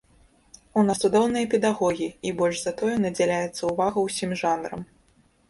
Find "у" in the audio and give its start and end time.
0.81-0.85